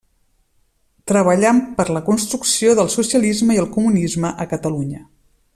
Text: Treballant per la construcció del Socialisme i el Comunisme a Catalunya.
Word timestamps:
Treballant 1.11 1.59
per 1.81 1.85
la 1.97 2.03
construcció 2.09 2.73
del 2.81 2.91
Socialisme 2.97 3.59
i 3.59 3.63
el 3.65 3.71
Comunisme 3.79 4.37
a 4.47 4.53
Catalunya. 4.57 5.09